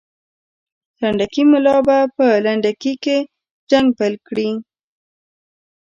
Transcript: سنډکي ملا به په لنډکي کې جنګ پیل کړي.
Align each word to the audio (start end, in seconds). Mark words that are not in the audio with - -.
سنډکي 0.99 1.43
ملا 1.51 1.75
به 1.87 1.97
په 2.15 2.25
لنډکي 2.45 2.93
کې 3.03 3.17
جنګ 3.69 3.87
پیل 3.97 4.15
کړي. 4.27 4.49